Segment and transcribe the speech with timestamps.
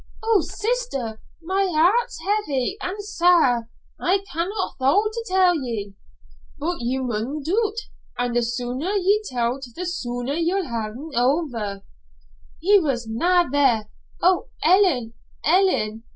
[0.23, 3.69] "Oh, sister, my hairt's heavy an' sair.
[3.99, 5.93] I canna' thole to tell ye."
[6.57, 7.79] "But ye maun do't,
[8.17, 11.83] an' the sooner ye tell't the sooner ye'll ha'e it over."
[12.57, 13.89] "He was na' there.
[14.23, 16.03] Oh, Ellen, Ellen!